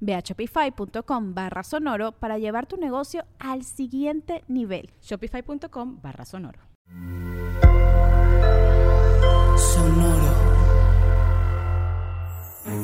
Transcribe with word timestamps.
Ve 0.00 0.14
a 0.14 0.20
shopify.com 0.20 1.34
barra 1.34 1.62
sonoro 1.62 2.12
para 2.12 2.38
llevar 2.38 2.66
tu 2.66 2.76
negocio 2.76 3.24
al 3.38 3.64
siguiente 3.64 4.44
nivel. 4.48 4.90
Shopify.com 5.02 6.00
barra 6.00 6.24
sonoro. 6.24 6.60
Sonoro. 9.56 10.48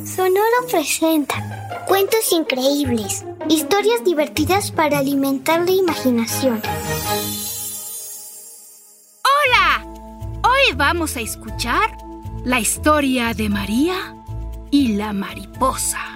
Sonoro 0.05 0.67
presenta 0.71 1.85
cuentos 1.87 2.33
increíbles, 2.33 3.25
historias 3.49 4.05
divertidas 4.05 4.71
para 4.71 4.99
alimentar 4.99 5.65
la 5.65 5.73
imaginación. 5.73 6.63
¡Hola! 9.23 9.85
Hoy 10.43 10.75
vamos 10.77 11.17
a 11.17 11.21
escuchar 11.21 11.91
la 12.45 12.61
historia 12.61 13.35
de 13.35 13.49
María 13.49 14.17
y 14.71 14.97
la 14.97 15.13
mariposa. 15.13 16.14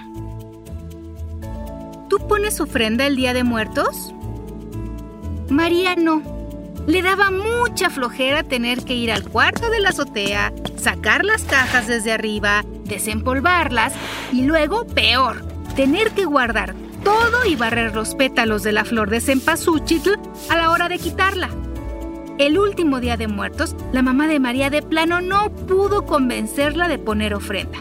¿Tú 2.09 2.19
pones 2.27 2.59
ofrenda 2.61 3.07
el 3.07 3.17
Día 3.17 3.35
de 3.35 3.45
Muertos? 3.45 4.15
María 5.51 5.95
no. 5.95 6.23
Le 6.87 7.03
daba 7.03 7.31
mucha 7.31 7.91
flojera 7.91 8.43
tener 8.43 8.83
que 8.85 8.95
ir 8.95 9.13
al 9.13 9.25
cuarto 9.25 9.69
de 9.69 9.81
la 9.81 9.91
azotea, 9.91 10.55
sacar 10.77 11.27
las 11.27 11.43
cajas 11.43 11.87
desde 11.87 12.13
arriba, 12.13 12.65
desempolvarlas 12.85 13.93
y 14.33 14.45
luego, 14.45 14.87
peor, 14.87 15.45
tener 15.77 16.13
que 16.13 16.25
guardar 16.25 16.75
todo 17.05 17.45
y 17.45 17.57
barrer 17.57 17.95
los 17.95 18.15
pétalos 18.15 18.63
de 18.63 18.73
la 18.73 18.87
flor 18.87 19.11
de 19.11 19.21
cempasúchil 19.21 20.01
a 20.49 20.57
la 20.57 20.71
hora 20.71 20.89
de 20.89 20.99
quitarla. 20.99 21.51
El 22.39 22.59
último 22.59 23.01
día 23.01 23.19
de 23.19 23.29
muertos, 23.29 23.77
la 23.93 24.01
mamá 24.01 24.29
de 24.29 24.41
María 24.41 24.71
de 24.71 24.81
plano 24.81 25.21
no 25.21 25.51
pudo 25.51 26.07
convencerla 26.07 26.89
de 26.89 26.99
poner 26.99 27.35
ofrenda. 27.35 27.79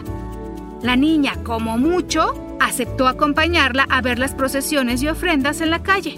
La 0.82 0.96
niña, 0.96 1.42
como 1.44 1.78
mucho, 1.78 2.47
aceptó 2.60 3.08
acompañarla 3.08 3.86
a 3.88 4.00
ver 4.00 4.18
las 4.18 4.34
procesiones 4.34 5.02
y 5.02 5.08
ofrendas 5.08 5.60
en 5.60 5.70
la 5.70 5.82
calle. 5.82 6.16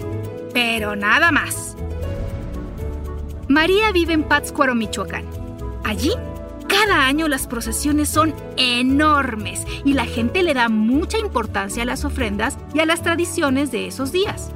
Pero 0.53 0.95
nada 0.95 1.31
más. 1.31 1.75
María 3.47 3.91
vive 3.91 4.13
en 4.13 4.23
Pátzcuaro, 4.23 4.75
Michoacán. 4.75 5.25
Allí, 5.83 6.11
cada 6.67 7.05
año 7.05 7.27
las 7.27 7.47
procesiones 7.47 8.07
son 8.07 8.33
enormes 8.55 9.65
y 9.83 9.93
la 9.93 10.05
gente 10.05 10.41
le 10.41 10.53
da 10.53 10.69
mucha 10.69 11.17
importancia 11.17 11.83
a 11.83 11.85
las 11.85 12.05
ofrendas 12.05 12.57
y 12.73 12.79
a 12.79 12.85
las 12.85 13.01
tradiciones 13.01 13.71
de 13.71 13.87
esos 13.87 14.11
días. 14.11 14.51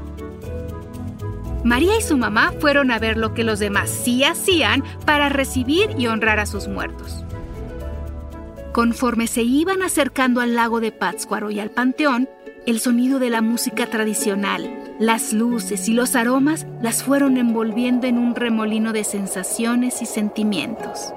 María 1.65 1.97
y 1.97 2.01
su 2.01 2.15
mamá 2.15 2.53
fueron 2.61 2.91
a 2.91 2.99
ver 2.99 3.17
lo 3.17 3.33
que 3.33 3.43
los 3.43 3.59
demás 3.59 3.89
sí 3.89 4.23
hacían 4.23 4.83
para 5.05 5.29
recibir 5.29 5.89
y 5.97 6.07
honrar 6.07 6.39
a 6.39 6.45
sus 6.45 6.67
muertos. 6.67 7.24
Conforme 8.75 9.27
se 9.27 9.41
iban 9.41 9.81
acercando 9.83 10.41
al 10.41 10.55
lago 10.55 10.81
de 10.81 10.91
Pátzcuaro 10.91 11.49
y 11.49 11.61
al 11.61 11.71
panteón, 11.71 12.27
el 12.65 12.81
sonido 12.81 13.19
de 13.19 13.29
la 13.29 13.41
música 13.41 13.89
tradicional, 13.89 14.93
las 14.99 15.31
luces 15.31 15.87
y 15.87 15.93
los 15.93 16.17
aromas 16.17 16.67
las 16.81 17.01
fueron 17.01 17.37
envolviendo 17.37 18.05
en 18.05 18.17
un 18.17 18.35
remolino 18.35 18.91
de 18.91 19.05
sensaciones 19.05 20.01
y 20.01 20.05
sentimientos. 20.05 21.13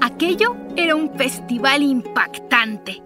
Aquello 0.00 0.54
era 0.76 0.94
un 0.94 1.12
festival 1.16 1.82
impactante. 1.82 3.02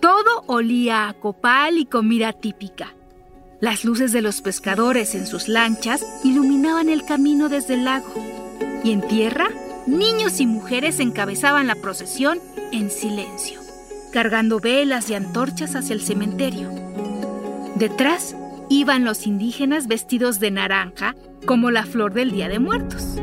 Todo 0.00 0.44
olía 0.46 1.10
a 1.10 1.12
copal 1.12 1.76
y 1.76 1.84
comida 1.84 2.32
típica. 2.32 2.94
Las 3.60 3.84
luces 3.84 4.12
de 4.12 4.22
los 4.22 4.40
pescadores 4.40 5.14
en 5.14 5.26
sus 5.26 5.48
lanchas 5.48 6.06
iluminaban 6.24 6.88
el 6.88 7.04
camino 7.04 7.50
desde 7.50 7.74
el 7.74 7.84
lago. 7.84 8.14
Y 8.82 8.92
en 8.92 9.06
tierra, 9.06 9.50
niños 9.88 10.38
y 10.40 10.46
mujeres 10.46 11.00
encabezaban 11.00 11.66
la 11.66 11.74
procesión 11.74 12.38
en 12.72 12.90
silencio, 12.90 13.60
cargando 14.12 14.60
velas 14.60 15.08
y 15.10 15.14
antorchas 15.14 15.74
hacia 15.74 15.94
el 15.94 16.02
cementerio. 16.02 16.70
Detrás 17.76 18.36
iban 18.68 19.04
los 19.04 19.26
indígenas 19.26 19.86
vestidos 19.86 20.40
de 20.40 20.50
naranja 20.50 21.16
como 21.46 21.70
la 21.70 21.86
flor 21.86 22.12
del 22.12 22.32
Día 22.32 22.48
de 22.48 22.58
Muertos. 22.58 23.16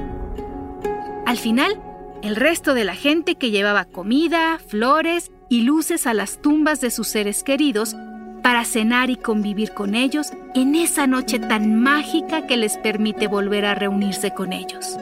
Al 1.26 1.38
final, 1.38 1.80
el 2.24 2.36
resto 2.36 2.74
de 2.74 2.84
la 2.84 2.96
gente 2.96 3.36
que 3.36 3.52
llevaba 3.52 3.86
comida, 3.86 4.60
flores 4.68 5.32
y 5.50 5.62
luces 5.62 6.08
a 6.08 6.14
las 6.14 6.42
tumbas 6.42 6.82
de 6.82 6.90
sus 6.90 7.08
seres 7.08 7.44
queridos 7.44 7.96
para 8.42 8.66
cenar 8.66 9.10
y 9.10 9.16
convivir 9.16 9.72
con 9.72 9.96
ellos 9.96 10.32
en 10.56 10.76
esa 10.76 11.06
noche 11.06 11.40
tan 11.40 11.80
mágica 11.80 12.48
que 12.48 12.58
les 12.58 12.78
permite 12.78 13.28
volver 13.28 13.66
a 13.66 13.76
reunirse 13.76 14.32
con 14.32 14.54
ellos. 14.54 14.98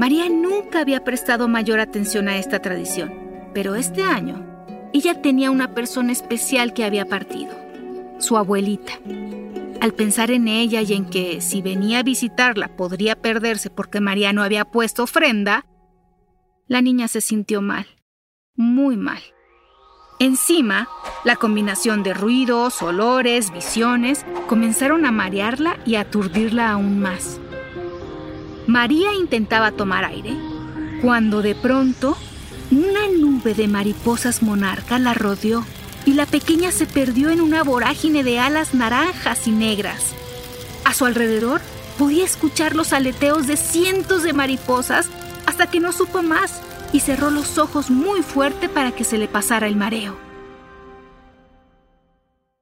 María 0.00 0.30
nunca 0.30 0.80
había 0.80 1.04
prestado 1.04 1.46
mayor 1.46 1.78
atención 1.78 2.26
a 2.26 2.38
esta 2.38 2.60
tradición, 2.60 3.12
pero 3.52 3.74
este 3.74 4.02
año 4.02 4.46
ella 4.94 5.20
tenía 5.20 5.50
una 5.50 5.74
persona 5.74 6.10
especial 6.10 6.72
que 6.72 6.84
había 6.84 7.04
partido, 7.04 7.54
su 8.18 8.38
abuelita. 8.38 8.94
Al 9.78 9.92
pensar 9.92 10.30
en 10.30 10.48
ella 10.48 10.80
y 10.80 10.94
en 10.94 11.04
que 11.04 11.42
si 11.42 11.60
venía 11.60 11.98
a 11.98 12.02
visitarla 12.02 12.68
podría 12.78 13.14
perderse 13.14 13.68
porque 13.68 14.00
María 14.00 14.32
no 14.32 14.42
había 14.42 14.64
puesto 14.64 15.02
ofrenda, 15.02 15.66
la 16.66 16.80
niña 16.80 17.06
se 17.06 17.20
sintió 17.20 17.60
mal, 17.60 17.86
muy 18.54 18.96
mal. 18.96 19.20
Encima, 20.18 20.88
la 21.24 21.36
combinación 21.36 22.02
de 22.02 22.14
ruidos, 22.14 22.80
olores, 22.80 23.52
visiones 23.52 24.24
comenzaron 24.48 25.04
a 25.04 25.12
marearla 25.12 25.78
y 25.84 25.96
aturdirla 25.96 26.70
aún 26.70 27.00
más. 27.00 27.38
María 28.70 29.12
intentaba 29.14 29.72
tomar 29.72 30.04
aire 30.04 30.36
cuando 31.02 31.42
de 31.42 31.56
pronto 31.56 32.16
una 32.70 33.08
nube 33.08 33.52
de 33.52 33.66
mariposas 33.66 34.44
monarca 34.44 35.00
la 35.00 35.12
rodeó 35.12 35.66
y 36.06 36.12
la 36.12 36.24
pequeña 36.24 36.70
se 36.70 36.86
perdió 36.86 37.30
en 37.30 37.40
una 37.40 37.64
vorágine 37.64 38.22
de 38.22 38.38
alas 38.38 38.72
naranjas 38.72 39.48
y 39.48 39.50
negras. 39.50 40.12
A 40.84 40.94
su 40.94 41.04
alrededor 41.04 41.60
podía 41.98 42.24
escuchar 42.24 42.76
los 42.76 42.92
aleteos 42.92 43.48
de 43.48 43.56
cientos 43.56 44.22
de 44.22 44.34
mariposas 44.34 45.08
hasta 45.46 45.68
que 45.68 45.80
no 45.80 45.90
supo 45.90 46.22
más 46.22 46.60
y 46.92 47.00
cerró 47.00 47.30
los 47.30 47.58
ojos 47.58 47.90
muy 47.90 48.22
fuerte 48.22 48.68
para 48.68 48.92
que 48.92 49.02
se 49.02 49.18
le 49.18 49.26
pasara 49.26 49.66
el 49.66 49.74
mareo. 49.74 50.16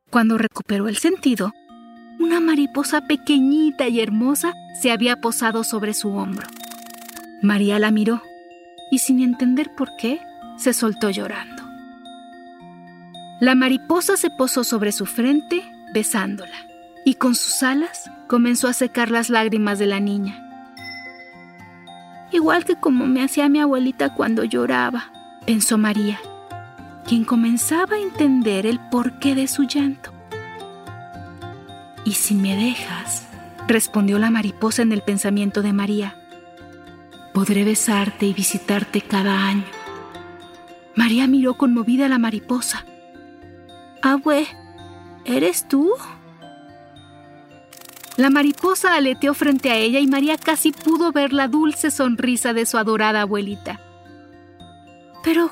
Cuando 0.09 0.39
recuperó 0.39 0.89
el 0.89 0.97
sentido, 0.97 1.53
una 2.19 2.41
mariposa 2.41 3.01
pequeñita 3.03 3.89
y 3.89 4.01
hermosa 4.01 4.55
se 4.81 4.91
había 4.91 5.17
posado 5.17 5.65
sobre 5.65 5.95
su 5.95 6.11
hombro. 6.11 6.47
María 7.43 7.79
la 7.79 7.91
miró 7.91 8.23
y 8.91 8.99
sin 8.99 9.21
entender 9.21 9.71
por 9.77 9.97
qué, 9.97 10.21
se 10.57 10.73
soltó 10.73 11.11
llorando. 11.11 11.63
La 13.41 13.55
mariposa 13.55 14.17
se 14.17 14.31
posó 14.31 14.65
sobre 14.65 14.91
su 14.91 15.07
frente, 15.07 15.63
besándola, 15.95 16.67
y 17.05 17.15
con 17.15 17.37
sus 17.37 17.63
alas 17.63 18.11
comenzó 18.27 18.67
a 18.67 18.73
secar 18.73 19.11
las 19.11 19.31
lágrimas 19.31 19.79
de 19.79 19.87
la 19.87 20.01
niña. 20.01 20.45
Igual 22.33 22.65
que 22.65 22.75
como 22.77 23.07
me 23.07 23.23
hacía 23.23 23.49
mi 23.49 23.61
abuelita 23.61 24.15
cuando 24.15 24.43
lloraba, 24.43 25.13
pensó 25.47 25.79
María, 25.79 26.19
quien 27.07 27.25
comenzaba 27.25 27.97
a 27.97 28.01
entender 28.01 28.67
el 28.67 28.81
porqué 28.91 29.35
de 29.35 29.47
su 29.47 29.63
llanto. 29.63 30.18
¿Y 32.09 32.13
si 32.13 32.35
me 32.35 32.57
dejas? 32.57 33.29
respondió 33.67 34.19
la 34.19 34.31
mariposa 34.31 34.81
en 34.81 34.93
el 34.93 35.03
pensamiento 35.03 35.61
de 35.61 35.75
María. 35.75 36.17
Podré 37.35 37.65
besarte 37.65 38.25
y 38.25 38.33
visitarte 38.33 39.03
cada 39.03 39.47
año. 39.47 39.67
María 40.97 41.27
miró 41.27 41.59
conmovida 41.59 42.07
a 42.07 42.09
la 42.09 42.17
mariposa. 42.17 42.87
Abue, 44.01 44.47
¿eres 45.27 45.69
tú? 45.69 45.93
La 48.17 48.31
mariposa 48.31 48.95
aleteó 48.95 49.35
frente 49.35 49.71
a 49.71 49.77
ella 49.77 50.01
y 50.01 50.07
María 50.07 50.39
casi 50.39 50.73
pudo 50.73 51.13
ver 51.13 51.35
la 51.35 51.47
dulce 51.47 51.91
sonrisa 51.91 52.55
de 52.55 52.65
su 52.65 52.79
adorada 52.79 53.21
abuelita. 53.21 53.83
Pero, 55.23 55.51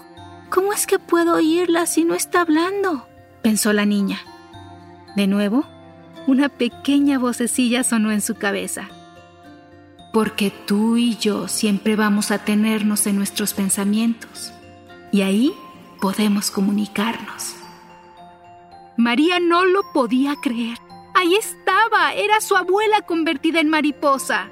¿cómo 0.48 0.72
es 0.72 0.86
que 0.86 0.98
puedo 0.98 1.34
oírla 1.34 1.84
si 1.84 2.04
no 2.04 2.14
está 2.14 2.40
hablando? 2.40 3.06
pensó 3.42 3.74
la 3.74 3.84
niña. 3.84 4.20
De 5.16 5.26
nuevo, 5.26 5.66
una 6.26 6.48
pequeña 6.48 7.18
vocecilla 7.18 7.84
sonó 7.84 8.10
en 8.10 8.20
su 8.20 8.34
cabeza. 8.34 8.88
Porque 10.12 10.50
tú 10.50 10.96
y 10.96 11.16
yo 11.16 11.48
siempre 11.48 11.94
vamos 11.94 12.30
a 12.30 12.38
tenernos 12.38 13.06
en 13.06 13.16
nuestros 13.16 13.54
pensamientos 13.54 14.52
y 15.12 15.22
ahí 15.22 15.52
podemos 16.00 16.50
comunicarnos. 16.50 17.54
María 18.96 19.40
no 19.40 19.64
lo 19.64 19.82
podía 19.92 20.34
creer. 20.40 20.78
Ahí 21.14 21.34
estaba, 21.34 22.14
era 22.14 22.40
su 22.40 22.56
abuela 22.56 23.02
convertida 23.02 23.60
en 23.60 23.68
mariposa. 23.68 24.48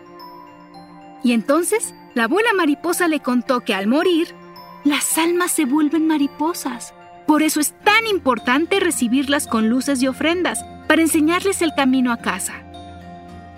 Y 1.22 1.32
entonces 1.32 1.94
la 2.14 2.24
abuela 2.24 2.52
mariposa 2.54 3.08
le 3.08 3.20
contó 3.20 3.60
que 3.60 3.74
al 3.74 3.86
morir, 3.86 4.34
las 4.84 5.16
almas 5.18 5.50
se 5.50 5.64
vuelven 5.64 6.06
mariposas. 6.06 6.94
Por 7.26 7.42
eso 7.42 7.58
es 7.58 7.74
tan 7.84 8.06
importante 8.06 8.80
recibirlas 8.80 9.46
con 9.46 9.68
luces 9.70 10.02
y 10.02 10.08
ofrendas, 10.08 10.62
para 10.86 11.02
enseñarles 11.02 11.62
el 11.62 11.72
camino 11.74 12.12
a 12.12 12.18
casa. 12.18 12.54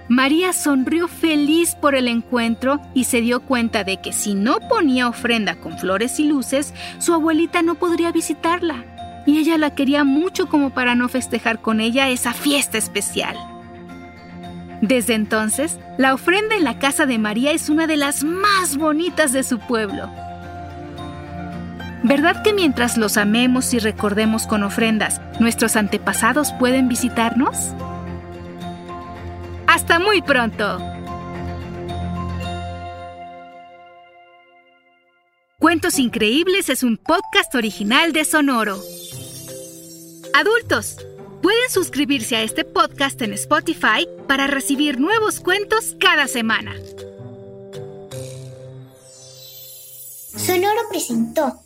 María 0.08 0.52
sonrió 0.52 1.08
feliz 1.08 1.74
por 1.74 1.96
el 1.96 2.06
encuentro 2.06 2.80
y 2.94 3.04
se 3.04 3.20
dio 3.20 3.40
cuenta 3.40 3.82
de 3.82 4.00
que 4.00 4.12
si 4.12 4.34
no 4.34 4.60
ponía 4.68 5.08
ofrenda 5.08 5.56
con 5.56 5.78
flores 5.78 6.20
y 6.20 6.24
luces, 6.24 6.74
su 6.98 7.12
abuelita 7.12 7.62
no 7.62 7.74
podría 7.74 8.12
visitarla. 8.12 8.84
Y 9.26 9.38
ella 9.38 9.58
la 9.58 9.74
quería 9.74 10.04
mucho 10.04 10.48
como 10.48 10.70
para 10.70 10.94
no 10.94 11.08
festejar 11.08 11.60
con 11.60 11.80
ella 11.80 12.08
esa 12.08 12.32
fiesta 12.32 12.78
especial. 12.78 13.36
Desde 14.80 15.14
entonces, 15.14 15.80
la 15.98 16.14
ofrenda 16.14 16.54
en 16.54 16.62
la 16.62 16.78
casa 16.78 17.06
de 17.06 17.18
María 17.18 17.50
es 17.50 17.68
una 17.68 17.88
de 17.88 17.96
las 17.96 18.22
más 18.22 18.76
bonitas 18.76 19.32
de 19.32 19.42
su 19.42 19.58
pueblo. 19.58 20.08
¿Verdad 22.02 22.42
que 22.42 22.52
mientras 22.52 22.96
los 22.96 23.16
amemos 23.16 23.72
y 23.74 23.78
recordemos 23.78 24.46
con 24.46 24.62
ofrendas, 24.62 25.20
nuestros 25.40 25.76
antepasados 25.76 26.52
pueden 26.52 26.88
visitarnos? 26.88 27.56
Hasta 29.66 29.98
muy 29.98 30.22
pronto. 30.22 30.78
Cuentos 35.58 35.98
Increíbles 35.98 36.68
es 36.68 36.82
un 36.82 36.96
podcast 36.96 37.54
original 37.54 38.12
de 38.12 38.24
Sonoro. 38.24 38.78
Adultos, 40.34 40.98
pueden 41.42 41.70
suscribirse 41.70 42.36
a 42.36 42.42
este 42.42 42.64
podcast 42.64 43.20
en 43.22 43.32
Spotify 43.32 44.06
para 44.28 44.46
recibir 44.46 45.00
nuevos 45.00 45.40
cuentos 45.40 45.96
cada 45.98 46.28
semana. 46.28 46.74
Sonoro 50.36 50.82
presentó 50.90 51.65